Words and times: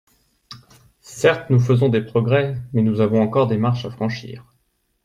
Certes 1.01 1.51
nous 1.51 1.59
faisons 1.59 1.87
des 1.87 2.01
progrès, 2.01 2.57
mais 2.73 2.81
nous 2.81 3.01
avons 3.01 3.21
encore 3.21 3.45
des 3.45 3.57
marches 3.59 3.85
à 3.85 3.91
franchir. 3.91 4.51